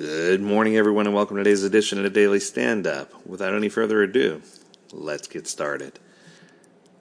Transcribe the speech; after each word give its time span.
Good 0.00 0.40
morning, 0.40 0.78
everyone, 0.78 1.04
and 1.04 1.14
welcome 1.14 1.36
to 1.36 1.44
today's 1.44 1.62
edition 1.62 1.98
of 1.98 2.04
the 2.04 2.08
Daily 2.08 2.40
Stand 2.40 2.86
Up. 2.86 3.12
Without 3.26 3.52
any 3.52 3.68
further 3.68 4.02
ado, 4.02 4.40
let's 4.94 5.28
get 5.28 5.46
started. 5.46 5.98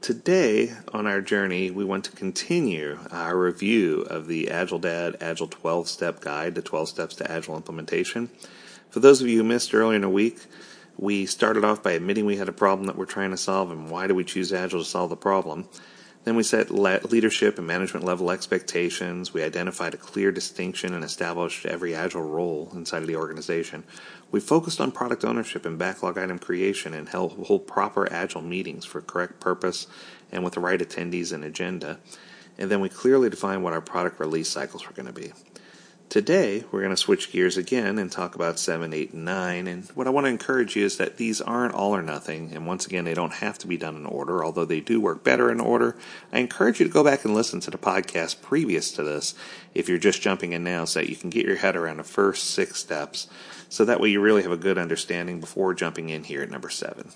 Today, 0.01 0.73
on 0.91 1.07
our 1.07 1.21
journey, 1.21 1.71
we 1.71 1.85
want 1.85 2.03
to 2.03 2.11
continue 2.11 2.99
our 3.09 3.39
review 3.39 4.01
of 4.01 4.27
the 4.27 4.51
Agile 4.51 4.79
Dad 4.79 5.15
Agile 5.21 5.47
12 5.47 5.87
Step 5.87 6.19
Guide, 6.19 6.55
the 6.55 6.61
12 6.61 6.89
Steps 6.89 7.15
to 7.15 7.31
Agile 7.31 7.55
Implementation. 7.55 8.31
For 8.89 8.99
those 8.99 9.21
of 9.21 9.29
you 9.29 9.37
who 9.37 9.43
missed 9.45 9.73
earlier 9.73 9.95
in 9.95 10.01
the 10.01 10.09
week, 10.09 10.39
we 10.97 11.25
started 11.25 11.63
off 11.63 11.81
by 11.81 11.93
admitting 11.93 12.25
we 12.25 12.35
had 12.35 12.49
a 12.49 12.51
problem 12.51 12.87
that 12.87 12.97
we're 12.97 13.05
trying 13.05 13.31
to 13.31 13.37
solve 13.37 13.71
and 13.71 13.89
why 13.89 14.07
do 14.07 14.13
we 14.13 14.25
choose 14.25 14.51
Agile 14.51 14.79
to 14.79 14.85
solve 14.85 15.09
the 15.09 15.15
problem. 15.15 15.69
Then 16.25 16.35
we 16.35 16.43
set 16.43 16.69
le- 16.69 16.99
leadership 17.09 17.57
and 17.57 17.65
management 17.65 18.05
level 18.05 18.29
expectations. 18.29 19.33
We 19.33 19.41
identified 19.41 19.93
a 19.93 19.97
clear 19.97 20.31
distinction 20.31 20.93
and 20.93 21.03
established 21.03 21.65
every 21.65 21.95
agile 21.95 22.23
role 22.23 22.71
inside 22.73 23.01
of 23.01 23.07
the 23.07 23.15
organization. 23.15 23.83
We 24.31 24.39
focused 24.39 24.81
on 24.81 24.91
product 24.91 25.25
ownership 25.25 25.65
and 25.65 25.77
backlog 25.77 26.17
item 26.17 26.37
creation 26.37 26.93
and 26.93 27.09
held, 27.09 27.47
hold 27.47 27.67
proper 27.67 28.11
agile 28.11 28.41
meetings 28.41 28.85
for 28.85 29.01
correct 29.01 29.39
purpose 29.39 29.87
and 30.31 30.43
with 30.43 30.53
the 30.53 30.59
right 30.59 30.79
attendees 30.79 31.33
and 31.33 31.43
agenda. 31.43 31.99
And 32.57 32.69
then 32.69 32.81
we 32.81 32.89
clearly 32.89 33.29
defined 33.29 33.63
what 33.63 33.73
our 33.73 33.81
product 33.81 34.19
release 34.19 34.49
cycles 34.49 34.85
were 34.85 34.93
going 34.93 35.07
to 35.07 35.13
be. 35.13 35.31
Today, 36.09 36.63
we're 36.71 36.79
going 36.79 36.89
to 36.89 36.97
switch 36.97 37.31
gears 37.31 37.55
again 37.55 37.99
and 37.99 38.11
talk 38.11 38.33
about 38.33 38.57
7, 38.57 38.91
8, 38.91 39.13
and 39.13 39.25
9. 39.25 39.67
And 39.67 39.85
what 39.89 40.07
I 40.07 40.09
want 40.09 40.25
to 40.25 40.31
encourage 40.31 40.75
you 40.75 40.83
is 40.83 40.97
that 40.97 41.17
these 41.17 41.39
aren't 41.39 41.75
all 41.75 41.95
or 41.95 42.01
nothing. 42.01 42.51
And 42.51 42.65
once 42.65 42.87
again, 42.87 43.05
they 43.05 43.13
don't 43.13 43.33
have 43.33 43.59
to 43.59 43.67
be 43.67 43.77
done 43.77 43.95
in 43.95 44.07
order, 44.07 44.43
although 44.43 44.65
they 44.65 44.79
do 44.79 44.99
work 44.99 45.23
better 45.23 45.51
in 45.51 45.59
order. 45.59 45.95
I 46.33 46.39
encourage 46.39 46.79
you 46.79 46.87
to 46.87 46.91
go 46.91 47.03
back 47.03 47.25
and 47.25 47.35
listen 47.35 47.59
to 47.59 47.69
the 47.69 47.77
podcast 47.77 48.41
previous 48.41 48.91
to 48.93 49.03
this 49.03 49.35
if 49.75 49.87
you're 49.87 49.99
just 49.99 50.19
jumping 50.19 50.51
in 50.51 50.63
now 50.63 50.85
so 50.85 50.99
that 50.99 51.11
you 51.11 51.15
can 51.15 51.29
get 51.29 51.45
your 51.45 51.57
head 51.57 51.75
around 51.75 51.97
the 51.97 52.03
first 52.03 52.45
six 52.45 52.79
steps. 52.79 53.27
So 53.69 53.85
that 53.85 53.99
way 53.99 54.09
you 54.09 54.19
really 54.19 54.41
have 54.41 54.51
a 54.51 54.57
good 54.57 54.79
understanding 54.79 55.39
before 55.39 55.75
jumping 55.75 56.09
in 56.09 56.23
here 56.23 56.41
at 56.41 56.49
number 56.49 56.71
7. 56.71 57.11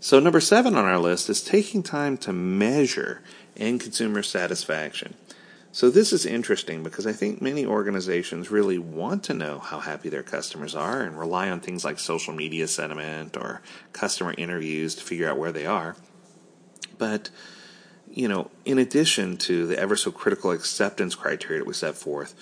So, 0.00 0.18
number 0.18 0.40
7 0.40 0.74
on 0.74 0.84
our 0.84 0.98
list 0.98 1.30
is 1.30 1.42
taking 1.42 1.82
time 1.82 2.18
to 2.18 2.32
measure 2.32 3.22
end 3.56 3.80
consumer 3.80 4.22
satisfaction. 4.22 5.14
So 5.74 5.88
this 5.88 6.12
is 6.12 6.26
interesting 6.26 6.82
because 6.82 7.06
I 7.06 7.12
think 7.12 7.40
many 7.40 7.64
organizations 7.64 8.50
really 8.50 8.76
want 8.76 9.24
to 9.24 9.34
know 9.34 9.58
how 9.58 9.80
happy 9.80 10.10
their 10.10 10.22
customers 10.22 10.74
are 10.74 11.00
and 11.00 11.18
rely 11.18 11.48
on 11.48 11.60
things 11.60 11.82
like 11.82 11.98
social 11.98 12.34
media 12.34 12.68
sentiment 12.68 13.38
or 13.38 13.62
customer 13.94 14.34
interviews 14.36 14.94
to 14.96 15.02
figure 15.02 15.30
out 15.30 15.38
where 15.38 15.50
they 15.50 15.64
are. 15.64 15.96
But 16.98 17.30
you 18.10 18.28
know, 18.28 18.50
in 18.66 18.76
addition 18.76 19.38
to 19.38 19.66
the 19.66 19.78
ever 19.78 19.96
so 19.96 20.12
critical 20.12 20.50
acceptance 20.50 21.14
criteria 21.14 21.60
that 21.60 21.66
we 21.66 21.72
set 21.72 21.96
forth, 21.96 22.34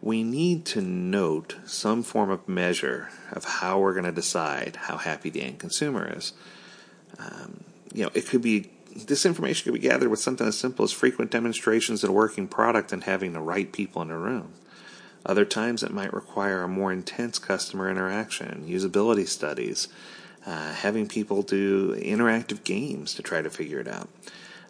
we 0.00 0.22
need 0.22 0.64
to 0.64 0.80
note 0.80 1.56
some 1.66 2.02
form 2.02 2.30
of 2.30 2.48
measure 2.48 3.10
of 3.32 3.44
how 3.44 3.78
we're 3.78 3.92
going 3.92 4.06
to 4.06 4.12
decide 4.12 4.76
how 4.76 4.96
happy 4.96 5.28
the 5.28 5.42
end 5.42 5.58
consumer 5.58 6.10
is. 6.16 6.32
Um, 7.18 7.64
you 7.92 8.04
know, 8.04 8.10
it 8.14 8.26
could 8.26 8.40
be 8.40 8.70
this 9.06 9.26
information 9.26 9.64
can 9.64 9.72
be 9.72 9.88
gathered 9.88 10.08
with 10.08 10.20
something 10.20 10.46
as 10.46 10.58
simple 10.58 10.84
as 10.84 10.92
frequent 10.92 11.30
demonstrations 11.30 12.02
of 12.02 12.10
a 12.10 12.12
working 12.12 12.48
product 12.48 12.92
and 12.92 13.04
having 13.04 13.32
the 13.32 13.40
right 13.40 13.72
people 13.72 14.02
in 14.02 14.08
the 14.08 14.16
room. 14.16 14.52
Other 15.26 15.44
times 15.44 15.82
it 15.82 15.92
might 15.92 16.12
require 16.12 16.62
a 16.62 16.68
more 16.68 16.92
intense 16.92 17.38
customer 17.38 17.90
interaction, 17.90 18.64
usability 18.66 19.26
studies, 19.26 19.88
uh, 20.46 20.72
having 20.72 21.06
people 21.06 21.42
do 21.42 21.94
interactive 21.96 22.64
games 22.64 23.14
to 23.14 23.22
try 23.22 23.42
to 23.42 23.50
figure 23.50 23.80
it 23.80 23.88
out. 23.88 24.08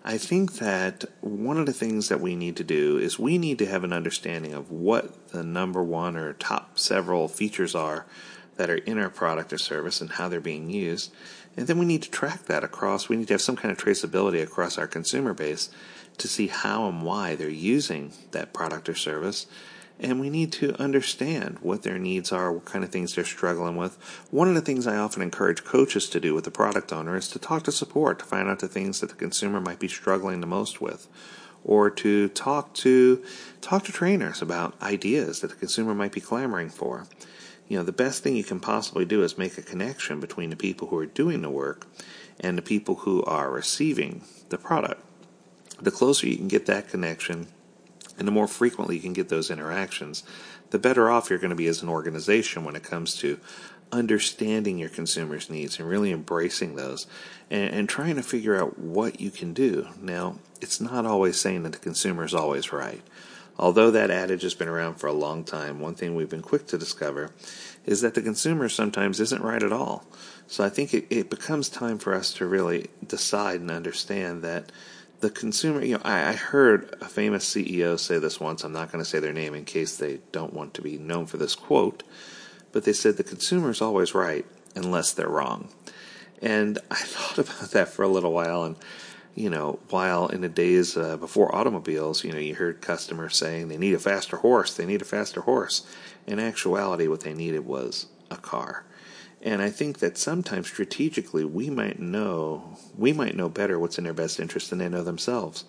I 0.04 0.16
think 0.16 0.54
that 0.54 1.04
one 1.20 1.58
of 1.58 1.66
the 1.66 1.72
things 1.72 2.08
that 2.08 2.20
we 2.20 2.34
need 2.34 2.56
to 2.56 2.64
do 2.64 2.98
is 2.98 3.18
we 3.18 3.36
need 3.36 3.58
to 3.58 3.66
have 3.66 3.84
an 3.84 3.92
understanding 3.92 4.54
of 4.54 4.70
what 4.70 5.28
the 5.28 5.42
number 5.42 5.82
one 5.82 6.16
or 6.16 6.32
top 6.32 6.78
several 6.78 7.28
features 7.28 7.74
are 7.74 8.06
that 8.56 8.70
are 8.70 8.76
in 8.76 8.98
our 8.98 9.10
product 9.10 9.52
or 9.52 9.58
service 9.58 10.00
and 10.00 10.12
how 10.12 10.28
they're 10.28 10.40
being 10.40 10.70
used. 10.70 11.12
And 11.58 11.66
then 11.66 11.80
we 11.80 11.86
need 11.86 12.04
to 12.04 12.10
track 12.10 12.44
that 12.44 12.62
across, 12.62 13.08
we 13.08 13.16
need 13.16 13.26
to 13.26 13.34
have 13.34 13.40
some 13.40 13.56
kind 13.56 13.72
of 13.72 13.78
traceability 13.78 14.40
across 14.40 14.78
our 14.78 14.86
consumer 14.86 15.34
base 15.34 15.70
to 16.18 16.28
see 16.28 16.46
how 16.46 16.88
and 16.88 17.02
why 17.02 17.34
they're 17.34 17.48
using 17.48 18.12
that 18.30 18.52
product 18.52 18.88
or 18.88 18.94
service. 18.94 19.46
And 19.98 20.20
we 20.20 20.30
need 20.30 20.52
to 20.52 20.80
understand 20.80 21.58
what 21.58 21.82
their 21.82 21.98
needs 21.98 22.30
are, 22.30 22.52
what 22.52 22.64
kind 22.64 22.84
of 22.84 22.90
things 22.90 23.16
they're 23.16 23.24
struggling 23.24 23.76
with. 23.76 23.96
One 24.30 24.46
of 24.46 24.54
the 24.54 24.60
things 24.60 24.86
I 24.86 24.98
often 24.98 25.20
encourage 25.20 25.64
coaches 25.64 26.08
to 26.10 26.20
do 26.20 26.32
with 26.32 26.44
the 26.44 26.52
product 26.52 26.92
owner 26.92 27.16
is 27.16 27.26
to 27.30 27.40
talk 27.40 27.64
to 27.64 27.72
support 27.72 28.20
to 28.20 28.24
find 28.24 28.48
out 28.48 28.60
the 28.60 28.68
things 28.68 29.00
that 29.00 29.10
the 29.10 29.16
consumer 29.16 29.60
might 29.60 29.80
be 29.80 29.88
struggling 29.88 30.40
the 30.40 30.46
most 30.46 30.80
with 30.80 31.08
or 31.64 31.90
to 31.90 32.28
talk 32.28 32.72
to 32.74 33.24
talk 33.60 33.82
to 33.82 33.90
trainers 33.90 34.40
about 34.40 34.80
ideas 34.80 35.40
that 35.40 35.48
the 35.48 35.56
consumer 35.56 35.92
might 35.92 36.12
be 36.12 36.20
clamoring 36.20 36.68
for 36.68 37.08
you 37.68 37.76
know, 37.76 37.84
the 37.84 37.92
best 37.92 38.22
thing 38.22 38.34
you 38.34 38.44
can 38.44 38.60
possibly 38.60 39.04
do 39.04 39.22
is 39.22 39.38
make 39.38 39.58
a 39.58 39.62
connection 39.62 40.20
between 40.20 40.50
the 40.50 40.56
people 40.56 40.88
who 40.88 40.98
are 40.98 41.06
doing 41.06 41.42
the 41.42 41.50
work 41.50 41.86
and 42.40 42.56
the 42.56 42.62
people 42.62 42.96
who 42.96 43.22
are 43.24 43.50
receiving 43.50 44.22
the 44.48 44.58
product. 44.58 45.02
The 45.80 45.90
closer 45.90 46.26
you 46.26 46.36
can 46.36 46.48
get 46.48 46.66
that 46.66 46.88
connection 46.88 47.48
and 48.18 48.26
the 48.26 48.32
more 48.32 48.48
frequently 48.48 48.96
you 48.96 49.02
can 49.02 49.12
get 49.12 49.28
those 49.28 49.50
interactions, 49.50 50.24
the 50.70 50.78
better 50.78 51.10
off 51.10 51.30
you're 51.30 51.38
going 51.38 51.50
to 51.50 51.56
be 51.56 51.68
as 51.68 51.82
an 51.82 51.88
organization 51.88 52.64
when 52.64 52.74
it 52.74 52.82
comes 52.82 53.14
to 53.16 53.38
understanding 53.92 54.78
your 54.78 54.88
consumers' 54.88 55.48
needs 55.48 55.78
and 55.78 55.88
really 55.88 56.10
embracing 56.10 56.74
those 56.74 57.06
and, 57.50 57.72
and, 57.72 57.88
trying 57.88 58.16
to 58.16 58.22
figure 58.22 58.60
out 58.60 58.78
what 58.78 59.18
you 59.18 59.30
can 59.30 59.54
do. 59.54 59.88
Now, 60.00 60.36
it's 60.60 60.78
not 60.78 61.06
always 61.06 61.40
saying 61.40 61.62
that 61.62 61.72
the 61.72 61.78
consumer 61.78 62.24
is 62.24 62.34
always 62.34 62.70
right. 62.70 63.00
Although 63.58 63.90
that 63.90 64.10
adage 64.10 64.42
has 64.42 64.54
been 64.54 64.68
around 64.68 64.96
for 64.96 65.08
a 65.08 65.12
long 65.12 65.42
time, 65.42 65.80
one 65.80 65.94
thing 65.94 66.14
we've 66.14 66.30
been 66.30 66.42
quick 66.42 66.66
to 66.68 66.78
discover 66.78 67.30
is 67.84 68.02
that 68.02 68.14
the 68.14 68.22
consumer 68.22 68.68
sometimes 68.68 69.18
isn't 69.18 69.42
right 69.42 69.62
at 69.62 69.72
all. 69.72 70.04
So 70.46 70.62
I 70.62 70.68
think 70.68 70.94
it, 70.94 71.06
it 71.10 71.28
becomes 71.28 71.68
time 71.68 71.98
for 71.98 72.14
us 72.14 72.32
to 72.34 72.46
really 72.46 72.88
decide 73.04 73.60
and 73.60 73.70
understand 73.70 74.42
that 74.42 74.70
the 75.20 75.30
consumer, 75.30 75.82
you 75.82 75.96
know, 75.96 76.02
I, 76.04 76.28
I 76.28 76.32
heard 76.34 76.96
a 77.00 77.06
famous 77.06 77.52
CEO 77.52 77.98
say 77.98 78.18
this 78.18 78.38
once. 78.38 78.62
I'm 78.62 78.72
not 78.72 78.92
going 78.92 79.02
to 79.02 79.08
say 79.08 79.18
their 79.18 79.32
name 79.32 79.54
in 79.54 79.64
case 79.64 79.96
they 79.96 80.20
don't 80.30 80.54
want 80.54 80.74
to 80.74 80.82
be 80.82 80.96
known 80.96 81.26
for 81.26 81.38
this 81.38 81.56
quote, 81.56 82.04
but 82.70 82.84
they 82.84 82.92
said 82.92 83.16
the 83.16 83.24
consumer 83.24 83.70
is 83.70 83.82
always 83.82 84.14
right 84.14 84.46
unless 84.76 85.12
they're 85.12 85.28
wrong. 85.28 85.68
And 86.40 86.78
I 86.90 86.94
thought 86.96 87.38
about 87.38 87.72
that 87.72 87.88
for 87.88 88.04
a 88.04 88.08
little 88.08 88.32
while 88.32 88.62
and 88.62 88.76
you 89.38 89.48
know, 89.48 89.78
while 89.90 90.26
in 90.26 90.40
the 90.40 90.48
days 90.48 90.96
uh, 90.96 91.16
before 91.16 91.54
automobiles, 91.54 92.24
you 92.24 92.32
know, 92.32 92.38
you 92.38 92.56
heard 92.56 92.80
customers 92.80 93.36
saying 93.36 93.68
they 93.68 93.76
need 93.76 93.94
a 93.94 93.98
faster 93.98 94.38
horse, 94.38 94.74
they 94.74 94.84
need 94.84 95.00
a 95.00 95.04
faster 95.04 95.42
horse. 95.42 95.86
In 96.26 96.40
actuality, 96.40 97.06
what 97.06 97.20
they 97.20 97.32
needed 97.32 97.64
was 97.64 98.06
a 98.32 98.36
car. 98.36 98.84
And 99.40 99.62
I 99.62 99.70
think 99.70 100.00
that 100.00 100.18
sometimes 100.18 100.66
strategically 100.66 101.44
we 101.44 101.70
might 101.70 102.00
know 102.00 102.76
we 102.96 103.12
might 103.12 103.36
know 103.36 103.48
better 103.48 103.78
what's 103.78 103.96
in 103.96 104.04
their 104.04 104.12
best 104.12 104.40
interest 104.40 104.70
than 104.70 104.80
they 104.80 104.88
know 104.88 105.04
themselves. 105.04 105.64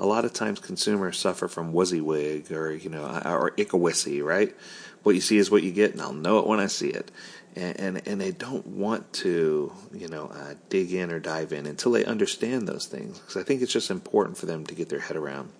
A 0.00 0.06
lot 0.06 0.24
of 0.24 0.32
times 0.32 0.58
consumers 0.58 1.16
suffer 1.16 1.46
from 1.46 1.72
WYSIWYG 1.72 2.50
or 2.50 2.72
you 2.72 2.90
know 2.90 3.04
or 3.04 3.52
icka 3.52 4.24
right? 4.24 4.56
What 5.02 5.14
you 5.14 5.20
see 5.20 5.38
is 5.38 5.50
what 5.50 5.62
you 5.62 5.72
get, 5.72 5.92
and 5.92 6.00
I'll 6.00 6.12
know 6.12 6.38
it 6.38 6.46
when 6.46 6.60
I 6.60 6.66
see 6.66 6.88
it 6.88 7.10
and 7.54 7.78
and, 7.78 8.08
and 8.08 8.20
they 8.20 8.30
don't 8.30 8.66
want 8.66 9.12
to 9.12 9.72
you 9.92 10.08
know 10.08 10.30
uh, 10.34 10.54
dig 10.68 10.92
in 10.92 11.10
or 11.10 11.20
dive 11.20 11.52
in 11.52 11.66
until 11.66 11.92
they 11.92 12.04
understand 12.04 12.66
those 12.66 12.86
things 12.86 13.18
because 13.18 13.36
I 13.36 13.42
think 13.42 13.62
it's 13.62 13.72
just 13.72 13.90
important 13.90 14.36
for 14.38 14.46
them 14.46 14.64
to 14.66 14.74
get 14.74 14.88
their 14.88 15.00
head 15.00 15.16
around 15.16 15.52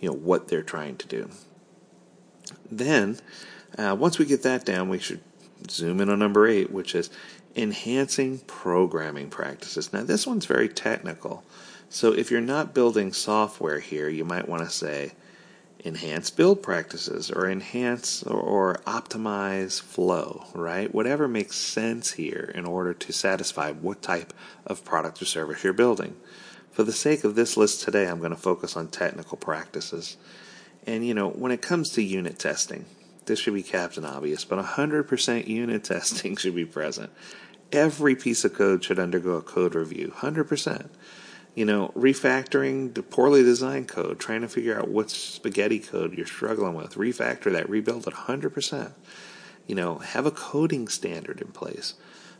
you 0.00 0.08
know 0.08 0.16
what 0.16 0.48
they're 0.48 0.62
trying 0.62 0.96
to 0.96 1.06
do. 1.06 1.30
Then 2.70 3.18
uh, 3.76 3.96
once 3.98 4.18
we 4.18 4.24
get 4.24 4.42
that 4.42 4.64
down, 4.64 4.88
we 4.88 4.98
should 4.98 5.20
zoom 5.68 6.00
in 6.00 6.08
on 6.08 6.18
number 6.18 6.46
eight, 6.46 6.70
which 6.70 6.94
is 6.94 7.10
enhancing 7.56 8.38
programming 8.46 9.28
practices. 9.28 9.92
Now 9.92 10.04
this 10.04 10.26
one's 10.26 10.46
very 10.46 10.68
technical, 10.68 11.44
so 11.88 12.12
if 12.12 12.30
you're 12.30 12.40
not 12.40 12.74
building 12.74 13.12
software 13.12 13.80
here, 13.80 14.08
you 14.08 14.24
might 14.24 14.48
want 14.48 14.62
to 14.62 14.70
say 14.70 15.12
enhance 15.84 16.30
build 16.30 16.62
practices 16.62 17.30
or 17.30 17.48
enhance 17.48 18.22
or, 18.24 18.80
optimize 18.86 19.80
flow, 19.80 20.46
right? 20.54 20.92
Whatever 20.92 21.28
makes 21.28 21.56
sense 21.56 22.12
here 22.12 22.50
in 22.54 22.64
order 22.64 22.92
to 22.94 23.12
satisfy 23.12 23.72
what 23.72 24.02
type 24.02 24.32
of 24.66 24.84
product 24.84 25.22
or 25.22 25.24
service 25.24 25.62
you're 25.62 25.72
building. 25.72 26.16
For 26.72 26.82
the 26.82 26.92
sake 26.92 27.24
of 27.24 27.34
this 27.34 27.56
list 27.56 27.82
today, 27.82 28.08
I'm 28.08 28.18
going 28.18 28.30
to 28.30 28.36
focus 28.36 28.76
on 28.76 28.88
technical 28.88 29.36
practices. 29.36 30.16
And 30.86 31.06
you 31.06 31.14
know, 31.14 31.28
when 31.28 31.52
it 31.52 31.62
comes 31.62 31.90
to 31.90 32.02
unit 32.02 32.38
testing, 32.38 32.86
this 33.26 33.38
should 33.38 33.54
be 33.54 33.62
captain 33.62 34.04
obvious, 34.04 34.44
but 34.44 34.64
100% 34.64 35.46
unit 35.46 35.84
testing 35.84 36.36
should 36.36 36.54
be 36.54 36.64
present. 36.64 37.10
Every 37.70 38.16
piece 38.16 38.44
of 38.44 38.54
code 38.54 38.82
should 38.82 38.98
undergo 38.98 39.34
a 39.34 39.42
code 39.42 39.74
review, 39.74 40.12
100% 40.16 40.88
you 41.54 41.64
know, 41.64 41.92
refactoring 41.96 42.94
the 42.94 43.02
poorly 43.02 43.42
designed 43.42 43.88
code, 43.88 44.18
trying 44.20 44.42
to 44.42 44.48
figure 44.48 44.78
out 44.78 44.88
what 44.88 45.10
spaghetti 45.10 45.78
code 45.78 46.16
you're 46.16 46.26
struggling 46.26 46.74
with, 46.74 46.94
refactor 46.94 47.50
that, 47.52 47.68
rebuild 47.68 48.06
it 48.06 48.14
100%. 48.14 48.92
You 49.66 49.74
know, 49.74 49.98
have 49.98 50.24
a 50.24 50.30
coding 50.30 50.88
standard 50.88 51.40
in 51.40 51.48
place. 51.48 51.94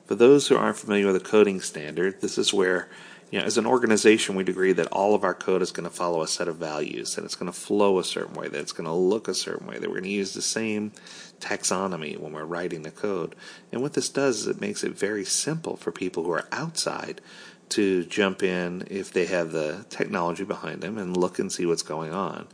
For 0.06 0.14
those 0.14 0.48
who 0.48 0.56
aren't 0.56 0.78
familiar 0.78 1.06
with 1.06 1.16
a 1.16 1.20
coding 1.20 1.60
standard, 1.60 2.20
this 2.20 2.38
is 2.38 2.54
where 2.54 2.88
You 3.30 3.40
know, 3.40 3.44
as 3.44 3.58
an 3.58 3.66
organization, 3.66 4.36
we'd 4.36 4.48
agree 4.48 4.72
that 4.72 4.86
all 4.86 5.14
of 5.14 5.22
our 5.22 5.34
code 5.34 5.60
is 5.60 5.70
going 5.70 5.88
to 5.88 5.94
follow 5.94 6.22
a 6.22 6.28
set 6.28 6.48
of 6.48 6.56
values, 6.56 7.14
that 7.14 7.24
it's 7.24 7.34
going 7.34 7.52
to 7.52 7.58
flow 7.58 7.98
a 7.98 8.04
certain 8.04 8.34
way, 8.34 8.48
that 8.48 8.60
it's 8.60 8.72
going 8.72 8.86
to 8.86 8.92
look 8.92 9.28
a 9.28 9.34
certain 9.34 9.66
way, 9.66 9.78
that 9.78 9.88
we're 9.88 9.96
going 9.96 10.04
to 10.04 10.10
use 10.10 10.32
the 10.32 10.40
same 10.40 10.92
taxonomy 11.38 12.18
when 12.18 12.32
we're 12.32 12.44
writing 12.44 12.82
the 12.82 12.90
code. 12.90 13.34
And 13.70 13.82
what 13.82 13.92
this 13.92 14.08
does 14.08 14.40
is 14.40 14.46
it 14.46 14.62
makes 14.62 14.82
it 14.82 14.92
very 14.92 15.26
simple 15.26 15.76
for 15.76 15.92
people 15.92 16.24
who 16.24 16.30
are 16.30 16.48
outside 16.52 17.20
to 17.70 18.04
jump 18.04 18.42
in 18.42 18.86
if 18.90 19.12
they 19.12 19.26
have 19.26 19.52
the 19.52 19.84
technology 19.90 20.44
behind 20.44 20.80
them 20.80 20.98
and 20.98 21.16
look 21.16 21.38
and 21.38 21.50
see 21.52 21.66
what's 21.66 21.82
going 21.82 22.12
on. 22.12 22.46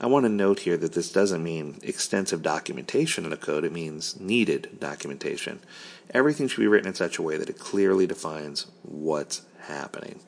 I 0.00 0.06
want 0.06 0.24
to 0.24 0.28
note 0.28 0.60
here 0.60 0.76
that 0.76 0.94
this 0.94 1.12
doesn't 1.12 1.42
mean 1.42 1.78
extensive 1.82 2.42
documentation 2.42 3.24
in 3.24 3.30
the 3.30 3.36
code, 3.36 3.64
it 3.64 3.72
means 3.72 4.18
needed 4.18 4.80
documentation. 4.80 5.60
Everything 6.10 6.48
should 6.48 6.60
be 6.60 6.66
written 6.66 6.88
in 6.88 6.94
such 6.94 7.18
a 7.18 7.22
way 7.22 7.36
that 7.36 7.48
it 7.48 7.58
clearly 7.58 8.06
defines 8.06 8.66
what's 8.82 9.42
happening. 9.60 10.18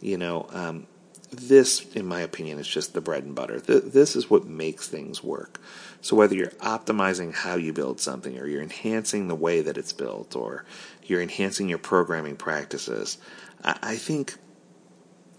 You 0.00 0.18
know, 0.18 0.48
um, 0.50 0.86
this, 1.30 1.84
in 1.94 2.06
my 2.06 2.20
opinion, 2.20 2.58
is 2.58 2.68
just 2.68 2.94
the 2.94 3.00
bread 3.00 3.24
and 3.24 3.34
butter. 3.34 3.60
This 3.60 4.16
is 4.16 4.30
what 4.30 4.46
makes 4.46 4.88
things 4.88 5.22
work. 5.22 5.60
So, 6.00 6.16
whether 6.16 6.34
you're 6.34 6.48
optimizing 6.48 7.34
how 7.34 7.56
you 7.56 7.72
build 7.72 8.00
something, 8.00 8.38
or 8.38 8.46
you're 8.46 8.62
enhancing 8.62 9.28
the 9.28 9.34
way 9.34 9.60
that 9.60 9.78
it's 9.78 9.92
built, 9.92 10.36
or 10.36 10.64
you're 11.04 11.22
enhancing 11.22 11.68
your 11.68 11.78
programming 11.78 12.36
practices, 12.36 13.18
I 13.62 13.96
think 13.96 14.36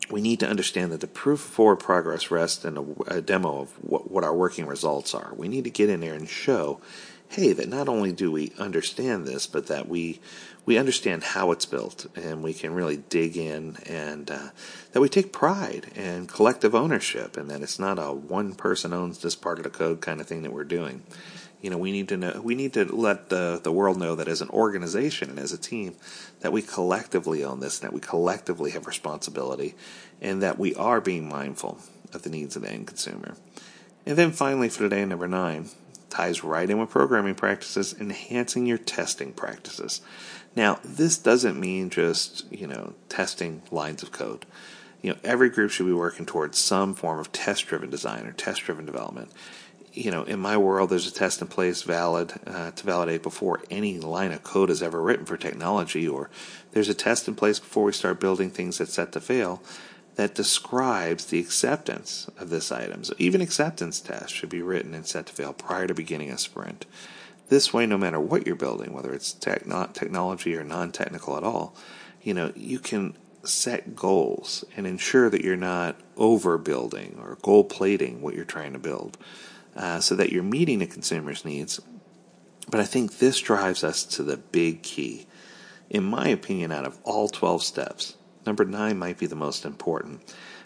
we 0.10 0.22
need 0.22 0.40
to 0.40 0.48
understand 0.48 0.92
that 0.92 1.02
the 1.02 1.08
proof 1.08 1.46
of 1.46 1.52
forward 1.52 1.78
progress 1.78 2.32
rests 2.32 2.64
in 2.66 2.78
a, 2.78 2.86
a 3.08 3.22
demo 3.22 3.62
of 3.62 3.70
what, 3.84 4.10
what 4.10 4.24
our 4.24 4.34
working 4.34 4.66
results 4.66 5.14
are. 5.14 5.34
We 5.36 5.48
need 5.48 5.66
to 5.66 5.70
get 5.70 5.90
in 5.90 6.00
there 6.00 6.14
and 6.14 6.28
show 6.28 6.80
hey, 7.30 7.54
that 7.54 7.68
not 7.68 7.90
only 7.90 8.12
do 8.12 8.32
we 8.32 8.54
understand 8.58 9.26
this, 9.26 9.48
but 9.48 9.68
that 9.68 9.88
we 9.88 10.20
we 10.66 10.78
understand 10.78 11.24
how 11.24 11.52
it's 11.52 11.66
built, 11.66 12.08
and 12.14 12.44
we 12.44 12.54
can 12.54 12.74
really 12.74 12.98
dig 12.98 13.38
in, 13.38 13.78
and 13.86 14.30
uh, 14.30 14.50
that 14.92 15.00
we 15.00 15.08
take 15.08 15.32
pride 15.32 15.88
and 15.96 16.28
collective 16.28 16.76
ownership, 16.76 17.38
and 17.38 17.50
that 17.50 17.62
it's 17.62 17.80
not 17.80 17.98
a 17.98 18.12
one 18.12 18.54
person 18.54 18.94
owns 18.94 19.20
this 19.20 19.36
part 19.36 19.60
of 19.60 19.64
the 19.64 19.70
code 19.70 20.02
kind 20.02 20.20
of 20.20 20.28
thing 20.28 20.42
that 20.42 20.52
we're 20.52 20.66
doing. 20.66 21.04
You 21.62 21.72
know, 21.72 21.78
we 21.78 21.92
need 21.92 22.08
to 22.10 22.18
know 22.18 22.40
we 22.44 22.56
need 22.56 22.74
to 22.74 22.86
let 22.86 23.30
the 23.30 23.60
the 23.62 23.72
world 23.72 23.98
know 23.98 24.16
that 24.16 24.28
as 24.28 24.42
an 24.42 24.50
organization 24.50 25.30
and 25.30 25.40
as 25.40 25.52
a 25.52 25.58
team, 25.58 25.96
that 26.42 26.52
we 26.52 26.62
collectively 26.62 27.44
own 27.44 27.60
this, 27.60 27.80
and 27.80 27.90
that 27.90 27.94
we 27.94 28.00
collectively 28.00 28.72
have 28.72 28.86
responsibility, 28.86 29.76
and 30.22 30.42
that 30.44 30.60
we 30.60 30.76
are 30.76 31.02
being 31.02 31.28
mindful 31.28 31.80
of 32.14 32.22
the 32.24 32.30
needs 32.30 32.56
of 32.56 32.62
the 32.62 32.70
end 32.70 32.88
consumer. 32.88 33.36
And 34.06 34.18
then 34.18 34.32
finally, 34.32 34.70
for 34.70 34.80
today, 34.80 35.04
number 35.04 35.28
nine, 35.28 35.70
ties 36.10 36.44
right 36.44 36.70
in 36.70 36.80
with 36.80 36.90
programming 36.90 37.36
practices, 37.36 37.96
enhancing 38.00 38.66
your 38.66 38.78
testing 38.78 39.34
practices. 39.34 40.02
Now, 40.56 40.80
this 40.84 41.18
doesn't 41.18 41.60
mean 41.60 41.90
just, 41.90 42.52
you 42.52 42.68
know, 42.68 42.94
testing 43.10 43.62
lines 43.70 44.02
of 44.04 44.12
code. 44.12 44.46
You 45.02 45.12
know, 45.12 45.18
every 45.24 45.50
group 45.50 45.72
should 45.72 45.86
be 45.86 45.94
working 45.94 46.26
towards 46.26 46.58
some 46.58 46.96
form 46.96 47.20
of 47.20 47.32
test 47.32 47.68
driven 47.68 47.90
design 47.90 48.26
or 48.26 48.32
test 48.32 48.62
driven 48.62 48.86
development. 48.86 49.32
You 49.98 50.12
know, 50.12 50.22
in 50.22 50.40
my 50.40 50.58
world, 50.58 50.92
there's 50.92 51.08
a 51.08 51.12
test 51.12 51.42
in 51.42 51.48
place 51.48 51.82
valid 51.82 52.34
uh, 52.46 52.70
to 52.70 52.86
validate 52.86 53.24
before 53.24 53.64
any 53.72 53.98
line 53.98 54.32
of 54.32 54.44
code 54.44 54.70
is 54.70 54.84
ever 54.84 55.02
written 55.02 55.26
for 55.26 55.38
technology, 55.38 56.08
or 56.08 56.30
there's 56.72 56.88
a 56.88 56.94
test 56.94 57.28
in 57.28 57.34
place 57.34 57.58
before 57.58 57.84
we 57.84 57.92
start 57.92 58.20
building 58.20 58.52
things 58.52 58.78
that's 58.78 58.94
set 58.94 59.12
to 59.14 59.20
fail 59.20 59.64
that 60.16 60.36
describes 60.36 61.26
the 61.26 61.40
acceptance 61.40 62.30
of 62.38 62.52
this 62.52 62.72
item. 62.72 63.04
So 63.04 63.16
even 63.18 63.42
acceptance 63.42 64.00
tests 64.00 64.32
should 64.32 64.50
be 64.50 64.62
written 64.62 64.94
and 64.94 65.06
set 65.08 65.26
to 65.28 65.34
fail 65.34 65.52
prior 65.52 65.88
to 65.88 65.96
beginning 65.96 66.30
a 66.30 66.38
sprint. 66.38 66.86
This 67.50 67.74
way, 67.74 67.88
no 67.88 67.98
matter 67.98 68.20
what 68.20 68.46
you're 68.46 68.56
building, 68.56 68.94
whether 68.94 69.14
it's 69.14 69.36
not 69.66 69.96
technology 69.96 70.56
or 70.56 70.64
non-technical 70.64 71.38
at 71.38 71.44
all, 71.44 71.76
you 72.22 72.36
know 72.36 72.52
you 72.56 72.78
can 72.78 73.18
set 73.44 73.96
goals 73.96 74.64
and 74.76 74.86
ensure 74.86 75.30
that 75.32 75.42
you're 75.42 75.56
not 75.56 75.96
overbuilding 76.18 77.20
or 77.20 77.40
gold 77.42 77.70
plating 77.70 78.22
what 78.22 78.36
you're 78.36 78.46
trying 78.46 78.74
to 78.74 78.80
build, 78.80 79.18
uh, 79.78 80.02
so 80.02 80.16
that 80.16 80.32
you're 80.32 80.44
meeting 80.44 80.80
the 80.80 80.88
consumer's 80.88 81.46
needs. 81.46 81.80
But 82.70 82.82
I 82.82 82.86
think 82.86 83.20
this 83.20 83.40
drives 83.40 83.84
us 83.84 84.04
to 84.04 84.24
the 84.24 84.36
big 84.38 84.84
key. 84.84 85.28
In 85.90 86.04
my 86.04 86.28
opinion, 86.28 86.74
out 86.74 86.86
of 86.86 86.98
all 87.06 87.30
12 87.30 87.64
steps, 87.64 88.18
Number 88.48 88.64
nine 88.64 88.98
might 88.98 89.18
be 89.18 89.26
the 89.26 89.36
most 89.36 89.66
important 89.66 90.22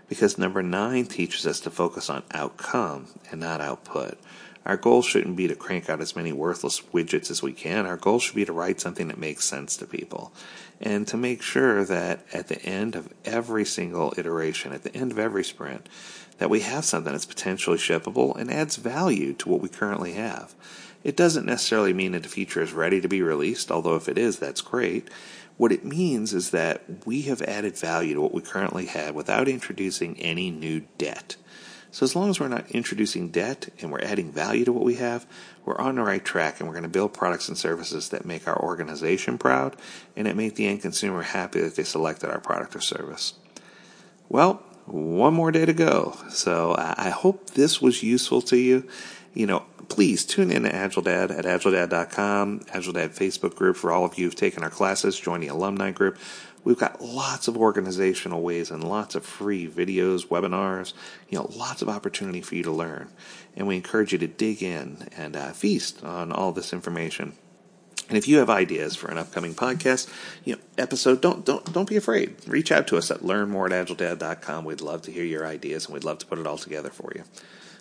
because 0.07 0.37
number 0.37 0.61
nine 0.61 1.07
teaches 1.07 1.47
us 1.47 1.59
to 1.61 1.71
focus 1.71 2.11
on 2.11 2.21
outcome 2.31 3.07
and 3.31 3.41
not 3.41 3.59
output. 3.59 4.19
Our 4.67 4.77
goal 4.77 5.01
shouldn't 5.01 5.35
be 5.35 5.47
to 5.47 5.55
crank 5.55 5.89
out 5.89 5.99
as 5.99 6.15
many 6.15 6.31
worthless 6.31 6.79
widgets 6.93 7.31
as 7.31 7.41
we 7.41 7.53
can. 7.53 7.87
Our 7.87 7.97
goal 7.97 8.19
should 8.19 8.35
be 8.35 8.45
to 8.45 8.53
write 8.53 8.79
something 8.79 9.07
that 9.07 9.17
makes 9.17 9.45
sense 9.45 9.75
to 9.77 9.87
people 9.87 10.31
and 10.79 11.07
to 11.07 11.17
make 11.17 11.41
sure 11.41 11.83
that 11.83 12.23
at 12.31 12.49
the 12.49 12.61
end 12.63 12.95
of 12.95 13.11
every 13.25 13.65
single 13.65 14.13
iteration, 14.15 14.73
at 14.73 14.83
the 14.83 14.95
end 14.95 15.11
of 15.11 15.17
every 15.17 15.43
sprint, 15.43 15.89
that 16.37 16.49
we 16.49 16.61
have 16.61 16.85
something 16.85 17.11
that's 17.11 17.25
potentially 17.25 17.77
shippable 17.77 18.35
and 18.35 18.51
adds 18.51 18.77
value 18.77 19.33
to 19.33 19.49
what 19.49 19.61
we 19.61 19.69
currently 19.69 20.13
have. 20.13 20.55
It 21.03 21.17
doesn't 21.17 21.45
necessarily 21.45 21.93
mean 21.93 22.11
that 22.11 22.23
the 22.23 22.29
feature 22.29 22.61
is 22.61 22.73
ready 22.73 23.01
to 23.01 23.07
be 23.07 23.21
released, 23.21 23.71
although 23.71 23.95
if 23.95 24.07
it 24.07 24.17
is, 24.17 24.37
that's 24.37 24.61
great. 24.61 25.09
What 25.57 25.71
it 25.71 25.85
means 25.85 26.33
is 26.33 26.51
that 26.51 26.83
we 27.05 27.23
have 27.23 27.41
added 27.41 27.77
value 27.77 28.15
to 28.15 28.21
what 28.21 28.33
we 28.33 28.41
currently 28.41 28.85
have 28.87 29.15
without 29.15 29.47
introducing 29.47 30.19
any 30.19 30.51
new 30.51 30.81
debt. 30.97 31.35
So 31.91 32.05
as 32.05 32.15
long 32.15 32.29
as 32.29 32.39
we're 32.39 32.47
not 32.47 32.71
introducing 32.71 33.29
debt 33.29 33.67
and 33.79 33.91
we're 33.91 34.01
adding 34.01 34.31
value 34.31 34.63
to 34.63 34.71
what 34.71 34.85
we 34.85 34.95
have, 34.95 35.25
we're 35.65 35.77
on 35.77 35.95
the 35.95 36.03
right 36.03 36.23
track 36.23 36.59
and 36.59 36.67
we're 36.67 36.73
going 36.73 36.83
to 36.83 36.89
build 36.89 37.13
products 37.13 37.49
and 37.49 37.57
services 37.57 38.09
that 38.09 38.25
make 38.25 38.47
our 38.47 38.57
organization 38.57 39.37
proud 39.37 39.75
and 40.15 40.25
that 40.25 40.37
make 40.37 40.55
the 40.55 40.67
end 40.67 40.81
consumer 40.81 41.21
happy 41.21 41.59
that 41.59 41.75
they 41.75 41.83
selected 41.83 42.29
our 42.29 42.39
product 42.39 42.75
or 42.75 42.81
service. 42.81 43.33
Well, 44.29 44.63
one 44.91 45.33
more 45.33 45.51
day 45.51 45.65
to 45.65 45.73
go. 45.73 46.17
So 46.29 46.75
I 46.77 47.09
hope 47.09 47.51
this 47.51 47.81
was 47.81 48.03
useful 48.03 48.41
to 48.43 48.57
you. 48.57 48.87
You 49.33 49.47
know, 49.47 49.65
please 49.87 50.25
tune 50.25 50.51
in 50.51 50.63
to 50.63 50.75
Agile 50.75 51.01
Dad 51.01 51.31
at 51.31 51.45
agiledad.com, 51.45 52.65
Agile 52.73 52.93
Dad 52.93 53.11
Facebook 53.11 53.55
group 53.55 53.77
for 53.77 53.91
all 53.91 54.05
of 54.05 54.17
you 54.17 54.25
who've 54.25 54.35
taken 54.35 54.63
our 54.63 54.69
classes, 54.69 55.19
join 55.19 55.41
the 55.41 55.47
alumni 55.47 55.91
group. 55.91 56.17
We've 56.63 56.77
got 56.77 57.01
lots 57.01 57.47
of 57.47 57.57
organizational 57.57 58.41
ways 58.41 58.69
and 58.69 58.83
lots 58.83 59.15
of 59.15 59.25
free 59.25 59.67
videos, 59.67 60.27
webinars, 60.27 60.93
you 61.29 61.37
know, 61.37 61.49
lots 61.55 61.81
of 61.81 61.89
opportunity 61.89 62.41
for 62.41 62.55
you 62.55 62.63
to 62.63 62.71
learn. 62.71 63.09
And 63.55 63.67
we 63.67 63.75
encourage 63.75 64.11
you 64.11 64.19
to 64.19 64.27
dig 64.27 64.61
in 64.61 65.09
and 65.17 65.35
uh, 65.35 65.51
feast 65.53 66.03
on 66.03 66.31
all 66.31 66.51
this 66.51 66.71
information. 66.71 67.33
And 68.11 68.17
if 68.17 68.27
you 68.27 68.39
have 68.39 68.49
ideas 68.49 68.93
for 68.93 69.09
an 69.09 69.17
upcoming 69.17 69.55
podcast, 69.55 70.11
you 70.43 70.55
know, 70.55 70.61
episode, 70.77 71.21
don't 71.21 71.45
don't 71.45 71.71
don't 71.71 71.87
be 71.87 71.95
afraid. 71.95 72.35
Reach 72.45 72.69
out 72.69 72.85
to 72.87 72.97
us 72.97 73.09
at 73.09 73.21
learnmore 73.21 73.71
at 73.71 73.87
agiledad.com. 73.87 74.65
We'd 74.65 74.81
love 74.81 75.03
to 75.03 75.13
hear 75.13 75.23
your 75.23 75.47
ideas 75.47 75.85
and 75.85 75.93
we'd 75.93 76.03
love 76.03 76.17
to 76.17 76.25
put 76.25 76.37
it 76.37 76.45
all 76.45 76.57
together 76.57 76.89
for 76.89 77.13
you. 77.15 77.23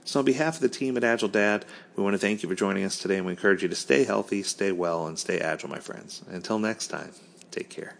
So, 0.04 0.20
on 0.20 0.24
behalf 0.24 0.54
of 0.54 0.60
the 0.60 0.68
team 0.68 0.96
at 0.96 1.02
Agile 1.02 1.30
Dad, 1.30 1.64
we 1.96 2.04
want 2.04 2.14
to 2.14 2.18
thank 2.18 2.44
you 2.44 2.48
for 2.48 2.54
joining 2.54 2.84
us 2.84 2.96
today 2.96 3.16
and 3.16 3.26
we 3.26 3.32
encourage 3.32 3.64
you 3.64 3.68
to 3.70 3.74
stay 3.74 4.04
healthy, 4.04 4.44
stay 4.44 4.70
well, 4.70 5.08
and 5.08 5.18
stay 5.18 5.40
agile, 5.40 5.68
my 5.68 5.80
friends. 5.80 6.22
Until 6.28 6.60
next 6.60 6.86
time, 6.86 7.10
take 7.50 7.68
care. 7.68 7.96